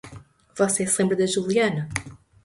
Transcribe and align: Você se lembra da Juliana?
Você 0.55 0.87
se 0.87 0.99
lembra 0.99 1.15
da 1.15 1.27
Juliana? 1.27 1.87